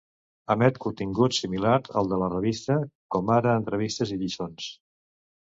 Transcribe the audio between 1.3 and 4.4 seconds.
similar al de la revista, com ara entrevistes i